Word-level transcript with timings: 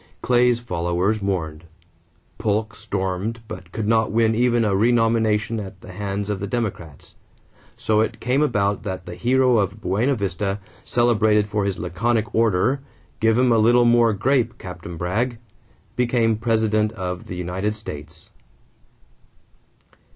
Clay's 0.23 0.59
followers 0.59 1.21
mourned. 1.21 1.63
Polk 2.39 2.75
stormed 2.75 3.39
but 3.47 3.71
could 3.71 3.87
not 3.87 4.11
win 4.11 4.33
even 4.33 4.65
a 4.65 4.75
renomination 4.75 5.59
at 5.59 5.79
the 5.79 5.91
hands 5.91 6.27
of 6.31 6.39
the 6.39 6.47
Democrats. 6.47 7.13
So 7.75 7.99
it 8.01 8.19
came 8.19 8.41
about 8.41 8.81
that 8.81 9.05
the 9.05 9.13
hero 9.13 9.59
of 9.59 9.79
Buena 9.79 10.15
Vista, 10.15 10.57
celebrated 10.81 11.47
for 11.47 11.65
his 11.65 11.77
laconic 11.77 12.33
order, 12.33 12.79
"Give 13.19 13.37
'em 13.37 13.51
a 13.51 13.59
little 13.59 13.85
more 13.85 14.11
grape, 14.11 14.57
Captain 14.57 14.97
Bragg," 14.97 15.37
became 15.95 16.35
President 16.35 16.91
of 16.93 17.27
the 17.27 17.35
United 17.35 17.75
States. 17.75 18.31